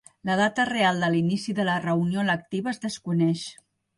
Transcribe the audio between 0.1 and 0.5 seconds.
La